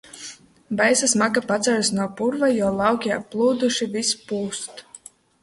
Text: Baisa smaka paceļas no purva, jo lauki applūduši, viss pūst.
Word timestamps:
Baisa 0.77 1.09
smaka 1.11 1.43
paceļas 1.51 1.91
no 1.97 2.07
purva, 2.21 2.49
jo 2.61 2.73
lauki 2.81 3.15
applūduši, 3.19 3.91
viss 3.99 4.19
pūst. 4.33 4.85